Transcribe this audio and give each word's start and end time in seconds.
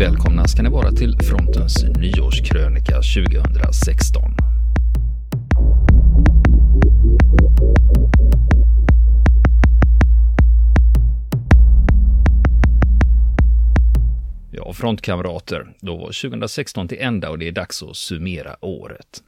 välkomna 0.00 0.48
ska 0.48 0.62
ni 0.62 0.68
vara 0.68 0.92
till 0.92 1.18
Frontens 1.18 1.84
nyårskrönika 1.84 2.94
2016. 2.94 4.22
Ja, 14.50 14.72
frontkamrater, 14.72 15.72
då 15.80 15.96
var 15.96 16.30
2016 16.30 16.88
till 16.88 16.98
ända 17.00 17.30
och 17.30 17.38
det 17.38 17.48
är 17.48 17.52
dags 17.52 17.82
att 17.82 17.96
summera 17.96 18.56
året. 18.60 19.22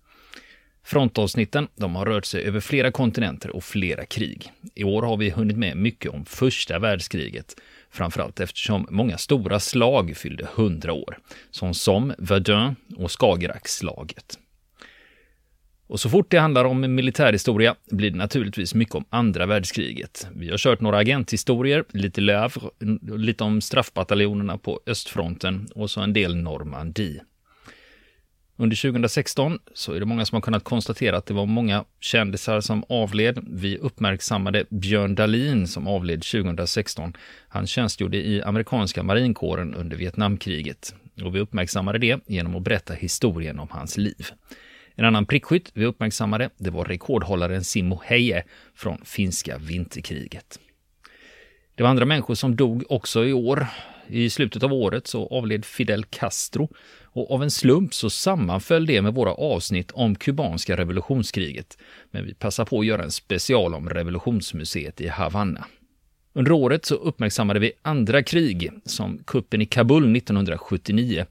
Frontavsnitten 0.84 1.68
de 1.76 1.96
har 1.96 2.06
rört 2.06 2.24
sig 2.24 2.44
över 2.44 2.60
flera 2.60 2.90
kontinenter 2.90 3.56
och 3.56 3.64
flera 3.64 4.04
krig. 4.04 4.52
I 4.74 4.84
år 4.84 5.02
har 5.02 5.16
vi 5.16 5.30
hunnit 5.30 5.56
med 5.56 5.76
mycket 5.76 6.10
om 6.10 6.24
första 6.24 6.78
världskriget, 6.78 7.56
framförallt 7.90 8.40
eftersom 8.40 8.86
många 8.90 9.18
stora 9.18 9.60
slag 9.60 10.16
fyllde 10.16 10.48
100 10.56 10.92
år, 10.92 11.18
som 11.50 11.74
som 11.74 12.14
Verdun 12.18 12.76
och 12.96 13.20
Skagerrakslaget. 13.20 14.38
Och 15.86 16.00
så 16.00 16.08
fort 16.08 16.30
det 16.30 16.38
handlar 16.38 16.64
om 16.64 16.94
militärhistoria 16.94 17.74
blir 17.90 18.10
det 18.10 18.16
naturligtvis 18.16 18.74
mycket 18.74 18.94
om 18.94 19.04
andra 19.10 19.46
världskriget. 19.46 20.28
Vi 20.34 20.50
har 20.50 20.58
kört 20.58 20.80
några 20.80 20.98
agenthistorier, 20.98 21.84
lite 21.92 22.20
Lövre, 22.20 22.70
lite 23.16 23.44
om 23.44 23.60
straffbataljonerna 23.60 24.58
på 24.58 24.80
östfronten 24.86 25.68
och 25.74 25.90
så 25.90 26.00
en 26.00 26.12
del 26.12 26.36
Normandie. 26.36 27.22
Under 28.62 28.76
2016 28.76 29.58
så 29.74 29.92
är 29.92 30.00
det 30.00 30.06
många 30.06 30.24
som 30.24 30.36
har 30.36 30.40
kunnat 30.40 30.64
konstatera 30.64 31.16
att 31.16 31.26
det 31.26 31.34
var 31.34 31.46
många 31.46 31.84
kändisar 32.00 32.60
som 32.60 32.84
avled. 32.88 33.44
Vi 33.50 33.78
uppmärksammade 33.78 34.64
Björn 34.70 35.14
Dahlin 35.14 35.68
som 35.68 35.88
avled 35.88 36.22
2016. 36.22 37.12
Han 37.48 37.66
tjänstgjorde 37.66 38.16
i 38.16 38.42
amerikanska 38.42 39.02
marinkåren 39.02 39.74
under 39.74 39.96
Vietnamkriget. 39.96 40.94
Och 41.24 41.34
vi 41.34 41.40
uppmärksammade 41.40 41.98
det 41.98 42.20
genom 42.26 42.56
att 42.56 42.62
berätta 42.62 42.94
historien 42.94 43.58
om 43.58 43.68
hans 43.70 43.96
liv. 43.96 44.26
En 44.94 45.04
annan 45.04 45.26
prickskytt 45.26 45.70
vi 45.74 45.84
uppmärksammade, 45.84 46.50
det 46.56 46.70
var 46.70 46.84
rekordhållaren 46.84 47.64
Simo 47.64 48.00
Heie 48.04 48.44
från 48.74 49.04
finska 49.04 49.58
vinterkriget. 49.58 50.58
Det 51.74 51.82
var 51.82 51.90
andra 51.90 52.04
människor 52.04 52.34
som 52.34 52.56
dog 52.56 52.84
också 52.88 53.24
i 53.24 53.32
år. 53.32 53.66
I 54.12 54.30
slutet 54.30 54.62
av 54.62 54.72
året 54.72 55.06
så 55.06 55.26
avled 55.26 55.64
Fidel 55.64 56.04
Castro 56.04 56.68
och 57.04 57.30
av 57.30 57.42
en 57.42 57.50
slump 57.50 57.94
så 57.94 58.10
sammanföll 58.10 58.86
det 58.86 59.02
med 59.02 59.14
våra 59.14 59.34
avsnitt 59.34 59.90
om 59.90 60.14
kubanska 60.14 60.76
revolutionskriget. 60.76 61.78
Men 62.10 62.26
vi 62.26 62.34
passar 62.34 62.64
på 62.64 62.80
att 62.80 62.86
göra 62.86 63.02
en 63.02 63.10
special 63.10 63.74
om 63.74 63.88
revolutionsmuseet 63.88 65.00
i 65.00 65.08
Havanna. 65.08 65.66
Under 66.32 66.52
året 66.52 66.84
så 66.84 66.94
uppmärksammade 66.94 67.60
vi 67.60 67.72
andra 67.82 68.22
krig, 68.22 68.70
som 68.84 69.18
kuppen 69.26 69.62
i 69.62 69.66
Kabul 69.66 70.16
1979, 70.16 71.26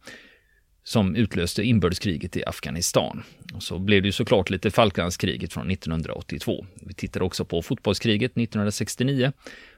som 0.83 1.15
utlöste 1.15 1.63
inbördeskriget 1.63 2.37
i 2.37 2.45
Afghanistan. 2.45 3.23
Och 3.53 3.63
så 3.63 3.79
blev 3.79 4.01
det 4.01 4.07
ju 4.07 4.11
såklart 4.11 4.49
lite 4.49 4.71
Falklandskriget 4.71 5.53
från 5.53 5.71
1982. 5.71 6.65
Vi 6.81 6.93
tittade 6.93 7.25
också 7.25 7.45
på 7.45 7.61
fotbollskriget 7.61 8.31
1969 8.31 9.31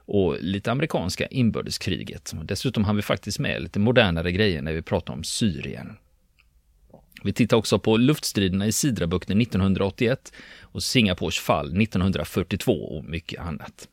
och 0.06 0.38
lite 0.40 0.72
amerikanska 0.72 1.28
inbördeskriget. 1.28 2.34
Dessutom 2.44 2.84
har 2.84 2.94
vi 2.94 3.02
faktiskt 3.02 3.40
med 3.40 3.62
lite 3.62 3.80
modernare 3.80 4.32
grejer 4.32 4.62
när 4.62 4.74
vi 4.74 4.82
pratar 4.82 5.14
om 5.14 5.24
Syrien. 5.24 5.98
Vi 7.24 7.34
tittar 7.34 7.58
också 7.58 7.80
på 7.80 7.98
luftstriderna 7.98 8.68
i 8.68 8.72
Sidrabukten 8.72 9.42
1981 9.42 10.34
och 10.62 10.84
Singapores 10.84 11.40
fall 11.40 11.82
1942 11.82 12.72
och 12.74 13.04
mycket 13.04 13.42
annat. 13.42 13.88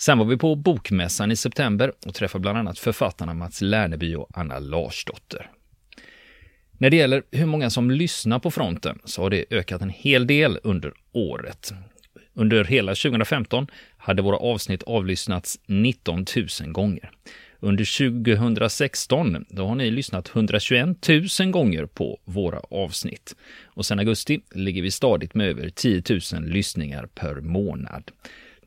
Sen 0.00 0.18
var 0.18 0.24
vi 0.24 0.36
på 0.36 0.54
Bokmässan 0.54 1.32
i 1.32 1.36
september 1.36 1.92
och 2.06 2.14
träffade 2.14 2.42
bland 2.42 2.58
annat 2.58 2.78
författarna 2.78 3.34
Mats 3.34 3.60
Lerneby 3.60 4.14
och 4.14 4.28
Anna 4.34 4.58
Larsdotter. 4.58 5.50
När 6.72 6.90
det 6.90 6.96
gäller 6.96 7.22
hur 7.30 7.46
många 7.46 7.70
som 7.70 7.90
lyssnar 7.90 8.38
på 8.38 8.50
fronten 8.50 8.98
så 9.04 9.22
har 9.22 9.30
det 9.30 9.44
ökat 9.50 9.82
en 9.82 9.90
hel 9.90 10.26
del 10.26 10.58
under 10.62 10.92
året. 11.12 11.72
Under 12.34 12.64
hela 12.64 12.94
2015 12.94 13.66
hade 13.96 14.22
våra 14.22 14.36
avsnitt 14.36 14.82
avlyssnats 14.82 15.60
19 15.66 16.24
000 16.60 16.72
gånger. 16.72 17.10
Under 17.60 17.98
2016 18.24 19.44
då 19.48 19.66
har 19.66 19.74
ni 19.74 19.90
lyssnat 19.90 20.30
121 20.34 21.08
000 21.40 21.50
gånger 21.50 21.86
på 21.86 22.18
våra 22.24 22.58
avsnitt. 22.58 23.36
Och 23.64 23.86
sen 23.86 23.98
augusti 23.98 24.40
ligger 24.54 24.82
vi 24.82 24.90
stadigt 24.90 25.34
med 25.34 25.48
över 25.48 25.68
10 25.68 26.02
000 26.32 26.44
lyssningar 26.44 27.06
per 27.14 27.34
månad. 27.34 28.10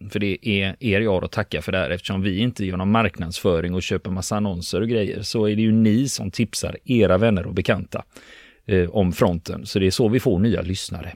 För 0.09 0.19
det 0.19 0.47
är 0.47 0.75
er 0.79 1.01
jag 1.01 1.11
har 1.11 1.21
att 1.21 1.31
tacka 1.31 1.61
för 1.61 1.71
det 1.71 1.77
här 1.77 1.89
eftersom 1.89 2.21
vi 2.21 2.37
inte 2.37 2.65
gör 2.65 2.77
någon 2.77 2.91
marknadsföring 2.91 3.73
och 3.73 3.83
köper 3.83 4.11
massa 4.11 4.35
annonser 4.35 4.81
och 4.81 4.89
grejer 4.89 5.21
så 5.21 5.45
är 5.45 5.55
det 5.55 5.61
ju 5.61 5.71
ni 5.71 6.07
som 6.07 6.31
tipsar 6.31 6.77
era 6.85 7.17
vänner 7.17 7.45
och 7.45 7.53
bekanta 7.53 8.03
eh, 8.65 8.89
om 8.89 9.11
fronten. 9.13 9.65
Så 9.65 9.79
det 9.79 9.87
är 9.87 9.91
så 9.91 10.07
vi 10.07 10.19
får 10.19 10.39
nya 10.39 10.61
lyssnare. 10.61 11.13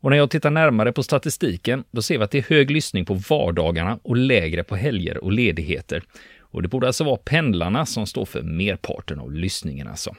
Och 0.00 0.10
när 0.10 0.16
jag 0.16 0.30
tittar 0.30 0.50
närmare 0.50 0.92
på 0.92 1.02
statistiken, 1.02 1.84
då 1.90 2.02
ser 2.02 2.18
vi 2.18 2.24
att 2.24 2.30
det 2.30 2.38
är 2.38 2.42
hög 2.42 2.70
lyssning 2.70 3.04
på 3.04 3.14
vardagarna 3.14 3.98
och 4.02 4.16
lägre 4.16 4.64
på 4.64 4.76
helger 4.76 5.24
och 5.24 5.32
ledigheter. 5.32 6.02
Och 6.40 6.62
det 6.62 6.68
borde 6.68 6.86
alltså 6.86 7.04
vara 7.04 7.16
pendlarna 7.16 7.86
som 7.86 8.06
står 8.06 8.24
för 8.24 8.42
merparten 8.42 9.18
av 9.18 9.32
lyssningen 9.32 9.88
alltså. 9.88 10.16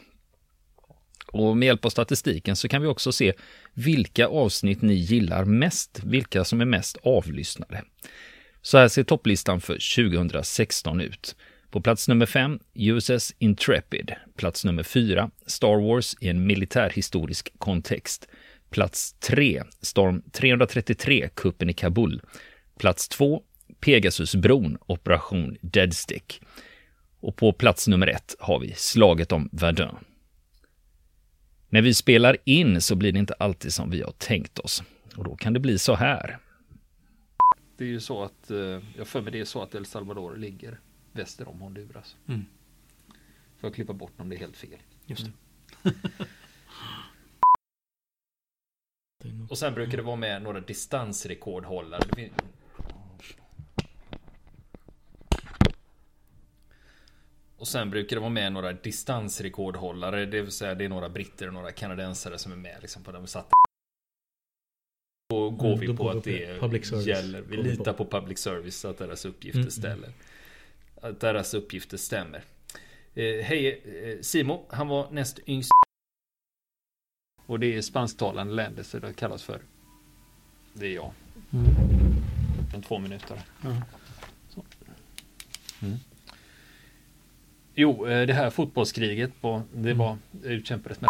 Och 1.31 1.57
med 1.57 1.65
hjälp 1.65 1.85
av 1.85 1.89
statistiken 1.89 2.55
så 2.55 2.67
kan 2.67 2.81
vi 2.81 2.87
också 2.87 3.11
se 3.11 3.33
vilka 3.73 4.27
avsnitt 4.27 4.81
ni 4.81 4.93
gillar 4.93 5.45
mest, 5.45 6.01
vilka 6.03 6.43
som 6.43 6.61
är 6.61 6.65
mest 6.65 6.97
avlyssnade. 7.03 7.83
Så 8.61 8.77
här 8.77 8.87
ser 8.87 9.03
topplistan 9.03 9.61
för 9.61 9.73
2016 9.73 11.01
ut. 11.01 11.35
På 11.71 11.81
plats 11.81 12.07
nummer 12.07 12.25
5, 12.25 12.59
USS 12.73 13.35
Intrepid. 13.39 14.11
Plats 14.37 14.65
nummer 14.65 14.83
4, 14.83 15.29
Star 15.45 15.87
Wars 15.87 16.15
i 16.21 16.29
en 16.29 16.47
militärhistorisk 16.47 17.53
kontext. 17.57 18.27
Plats 18.71 19.13
3, 19.13 19.63
Storm 19.81 20.23
333, 20.31 21.29
kuppen 21.33 21.69
i 21.69 21.73
Kabul. 21.73 22.21
Plats 22.77 23.07
2, 23.07 23.43
Pegasusbron, 23.79 24.77
Operation 24.85 25.57
Deadstick. 25.61 26.41
Och 27.19 27.35
på 27.35 27.53
plats 27.53 27.87
nummer 27.87 28.07
1 28.07 28.35
har 28.39 28.59
vi 28.59 28.73
slaget 28.73 29.31
om 29.31 29.49
Verdun. 29.51 29.95
När 31.69 31.81
vi 31.81 31.93
spelar 31.93 32.37
in 32.43 32.81
så 32.81 32.95
blir 32.95 33.11
det 33.11 33.19
inte 33.19 33.33
alltid 33.33 33.73
som 33.73 33.89
vi 33.89 34.01
har 34.01 34.11
tänkt 34.11 34.59
oss. 34.59 34.83
Och 35.15 35.23
då 35.23 35.35
kan 35.35 35.53
det 35.53 35.59
bli 35.59 35.79
så 35.79 35.95
här. 35.95 36.37
Det 37.77 37.83
är 37.83 37.89
ju 37.89 37.99
så 37.99 38.23
att, 38.23 38.51
eh, 38.51 38.79
jag 38.97 39.07
för 39.07 39.21
mig 39.21 39.31
det 39.31 39.39
är 39.39 39.45
så 39.45 39.63
att 39.63 39.75
El 39.75 39.85
Salvador 39.85 40.37
ligger 40.37 40.79
väster 41.11 41.47
om 41.49 41.61
Honduras. 41.61 42.15
Mm. 42.27 42.45
Får 43.59 43.67
jag 43.67 43.75
klippa 43.75 43.93
bort 43.93 44.13
om 44.17 44.29
det 44.29 44.35
är 44.35 44.39
helt 44.39 44.57
fel. 44.57 44.79
Just 45.05 45.25
det. 45.25 45.31
Mm. 45.83 45.97
Och 49.51 49.57
sen 49.57 49.73
brukar 49.73 49.97
det 49.97 50.03
vara 50.03 50.15
med 50.15 50.41
några 50.41 50.59
distansrekordhållare. 50.59 52.29
Och 57.57 57.67
sen 57.67 57.89
brukar 57.89 58.15
det 58.15 58.19
vara 58.19 58.29
med 58.29 58.53
några 58.53 58.73
distansrekordhållare, 58.73 60.25
det 60.25 60.41
vill 60.41 60.51
säga 60.51 60.75
det 60.75 60.85
är 60.85 60.89
några 60.89 61.09
britter 61.09 61.47
och 61.47 61.53
några 61.53 61.71
kanadensare 61.71 62.37
som 62.37 62.51
är 62.51 62.55
med 62.55 62.77
liksom 62.81 63.03
på 63.03 63.11
de 63.11 63.27
satta. 63.27 63.49
Då 65.29 65.49
går 65.49 65.67
mm, 65.67 65.79
vi 65.79 65.87
då 65.87 65.95
på 65.95 66.09
att 66.09 66.23
det 66.23 66.61
gäller. 67.05 67.41
Vi 67.41 67.57
litar 67.57 67.93
på 67.93 68.05
public 68.05 68.39
service 68.39 68.85
att 68.85 68.97
deras 68.97 69.25
uppgifter 69.25 69.59
mm. 69.59 69.71
ställer. 69.71 70.09
Att 71.01 71.19
deras 71.19 71.53
uppgifter 71.53 71.97
stämmer. 71.97 72.43
Eh, 73.13 73.43
Hej, 73.43 73.81
eh, 74.03 74.21
Simo, 74.21 74.65
han 74.69 74.87
var 74.87 75.11
näst 75.11 75.39
yngst. 75.47 75.71
Och 77.51 77.59
det 77.59 77.77
är 77.77 77.81
spansktalande 77.81 78.53
länder 78.53 78.83
så 78.83 78.99
det 78.99 79.13
kallas 79.13 79.43
för. 79.43 79.61
Det 80.73 80.85
är 80.85 80.95
jag. 80.95 81.11
Mm. 81.53 81.65
Om 82.75 82.81
två 82.81 82.99
minuter. 82.99 83.41
Mm. 83.63 83.77
Mm. 85.81 85.97
Jo, 87.75 88.07
eh, 88.07 88.27
det 88.27 88.33
här 88.33 88.49
fotbollskriget 88.49 89.41
på, 89.41 89.63
det 89.73 89.79
mm. 89.91 89.97
var 89.97 90.17
utkämpades 90.43 91.01
med. 91.01 91.09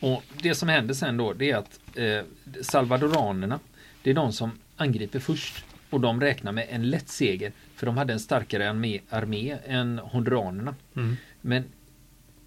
Och 0.00 0.22
det 0.42 0.54
som 0.54 0.68
händer 0.68 0.94
sen 0.94 1.16
då, 1.16 1.32
det 1.32 1.50
är 1.50 1.56
att 1.56 1.80
eh, 1.96 2.24
salvadoranerna, 2.62 3.60
det 4.02 4.10
är 4.10 4.14
de 4.14 4.32
som 4.32 4.50
angriper 4.76 5.18
först. 5.18 5.64
Och 5.90 6.00
de 6.00 6.20
räknar 6.20 6.52
med 6.52 6.66
en 6.70 6.90
lätt 6.90 7.08
seger, 7.08 7.52
för 7.74 7.86
de 7.86 7.96
hade 7.96 8.12
en 8.12 8.20
starkare 8.20 8.70
armé, 8.70 9.00
armé 9.10 9.58
än 9.66 9.98
honduranerna. 9.98 10.74
Mm. 10.96 11.16
Men 11.40 11.64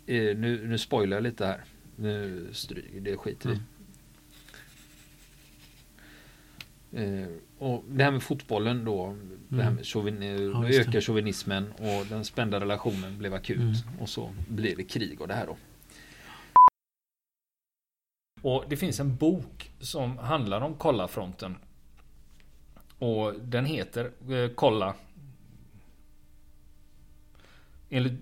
eh, 0.05 0.37
nu, 0.37 0.67
nu 0.67 0.77
spoilar 0.77 1.17
jag 1.17 1.23
lite 1.23 1.45
här. 1.45 1.63
Nu 1.95 2.47
stryk, 2.51 2.85
det 3.01 3.17
skiter 3.17 3.49
vi 3.49 3.59
mm. 6.99 7.23
eh, 7.23 7.29
och 7.57 7.83
det 7.87 8.03
här 8.03 8.11
med 8.11 8.23
fotbollen 8.23 8.85
då. 8.85 9.05
Mm. 9.05 9.37
Det 9.47 9.63
här 9.63 9.71
med 9.71 9.85
chauvin, 9.85 10.21
ja, 10.21 10.67
ökar 10.67 11.01
chauvinismen 11.01 11.71
och 11.71 12.05
den 12.09 12.25
spända 12.25 12.59
relationen 12.59 13.17
blev 13.17 13.33
akut. 13.33 13.59
Mm. 13.59 13.99
Och 13.99 14.09
så 14.09 14.33
blir 14.47 14.75
det 14.75 14.83
krig 14.83 15.21
och 15.21 15.27
det 15.27 15.33
här 15.33 15.45
då. 15.45 15.57
Och 18.41 18.65
det 18.69 18.77
finns 18.77 18.99
en 18.99 19.15
bok 19.15 19.71
som 19.79 20.17
handlar 20.17 20.61
om 20.61 20.75
Kolla-fronten. 20.75 21.55
Och 22.99 23.33
den 23.39 23.65
heter 23.65 24.11
eh, 24.29 24.49
Kolla 24.55 24.95
enligt, 27.93 28.13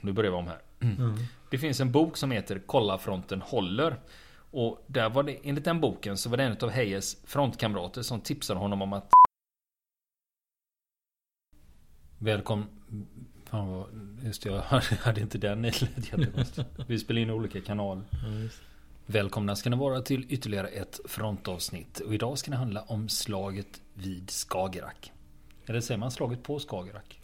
nu 0.00 0.12
börjar 0.12 0.30
vi 0.30 0.36
om 0.36 0.46
här. 0.46 0.58
Mm. 0.80 1.16
Det 1.50 1.58
finns 1.58 1.80
en 1.80 1.92
bok 1.92 2.16
som 2.16 2.30
heter 2.30 2.62
Kolla 2.66 2.98
fronten 2.98 3.42
håller. 3.42 3.96
Och 4.50 4.84
där 4.86 5.10
var 5.10 5.22
det, 5.22 5.38
enligt 5.42 5.64
den 5.64 5.80
boken 5.80 6.16
så 6.18 6.30
var 6.30 6.36
det 6.36 6.44
en 6.44 6.56
av 6.60 6.70
Heyes 6.70 7.16
frontkamrater 7.24 8.02
som 8.02 8.20
tipsade 8.20 8.60
honom 8.60 8.82
om 8.82 8.92
att 8.92 9.10
Välkommen 12.18 12.68
Fan 13.54 13.68
vad, 13.68 13.86
just 14.24 14.42
det, 14.42 14.50
jag 14.50 14.60
hade 14.80 15.20
inte 15.20 15.38
den 15.38 15.64
i 15.64 15.72
Vi 16.86 16.98
spelar 16.98 17.20
in 17.20 17.30
olika 17.30 17.60
kanaler. 17.60 18.04
Ja, 18.10 18.48
Välkomna 19.06 19.56
ska 19.56 19.70
ni 19.70 19.76
vara 19.76 20.00
till 20.00 20.26
ytterligare 20.28 20.68
ett 20.68 21.00
frontavsnitt. 21.04 22.00
Och 22.00 22.14
idag 22.14 22.38
ska 22.38 22.50
det 22.50 22.56
handla 22.56 22.82
om 22.82 23.08
slaget 23.08 23.82
vid 23.94 24.30
Skagerrak. 24.30 25.12
Eller 25.66 25.80
säger 25.80 25.98
man 25.98 26.10
slaget 26.10 26.42
på 26.42 26.58
Skagerrak? 26.58 27.20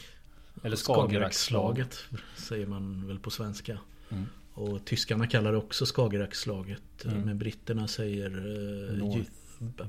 Eller 0.63 0.77
Skagerrakslaget 0.77 2.05
säger 2.37 2.67
man 2.67 3.07
väl 3.07 3.19
på 3.19 3.31
svenska. 3.31 3.79
Mm. 4.09 4.27
Och 4.53 4.85
tyskarna 4.85 5.27
kallar 5.27 5.53
det 5.53 5.59
också 5.59 5.85
Skagerrakslaget. 5.85 7.05
Mm. 7.05 7.21
Men 7.21 7.39
britterna 7.39 7.89
säger 7.89 8.47
uh, 8.47 9.23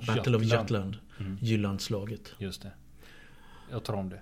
Battle 0.08 0.38
of 0.38 0.44
Jutland. 0.44 0.98
Mm. 1.20 1.38
Jyllandslaget. 1.42 2.36
Just 2.38 2.62
det. 2.62 2.72
Jag 3.72 3.84
tar 3.84 3.94
om 3.94 4.10
det. 4.10 4.22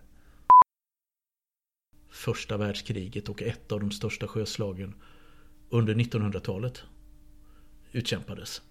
Första 2.09 2.57
världskriget 2.57 3.29
och 3.29 3.41
ett 3.41 3.71
av 3.71 3.79
de 3.79 3.91
största 3.91 4.27
sjöslagen 4.27 4.95
under 5.69 5.95
1900-talet 5.95 6.83
utkämpades. 7.91 8.61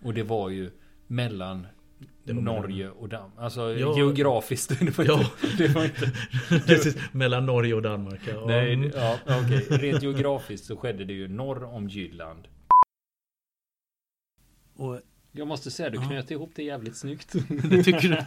Och 0.00 0.14
det 0.14 0.22
var 0.22 0.48
ju 0.48 0.70
mellan 1.06 1.66
Norge 2.24 2.90
och 2.90 3.08
Danmark. 3.08 3.38
Alltså 3.38 3.74
ja, 3.74 3.96
geografiskt. 3.96 4.80
Det 4.80 4.98
var 4.98 5.04
ja. 5.04 5.20
inte, 5.20 5.62
det 5.62 5.68
var 5.68 5.84
inte 5.84 6.12
Precis, 6.66 6.96
mellan 7.12 7.46
Norge 7.46 7.74
och 7.74 7.82
Danmark. 7.82 8.20
Ja. 8.26 8.44
Nej, 8.46 8.90
ja, 8.94 9.18
okej. 9.24 9.66
Okay. 9.66 9.78
Rent 9.78 10.02
geografiskt 10.02 10.64
så 10.64 10.76
skedde 10.76 11.04
det 11.04 11.12
ju 11.12 11.28
norr 11.28 11.64
om 11.64 11.88
Jylland. 11.88 12.48
Och, 14.76 15.00
jag 15.32 15.48
måste 15.48 15.70
säga, 15.70 15.90
du 15.90 15.98
knöt 15.98 16.30
ihop 16.30 16.50
det 16.54 16.62
jävligt 16.62 16.96
snyggt. 16.96 17.34
Det 17.48 17.82
tycker 17.82 18.08
du? 18.08 18.18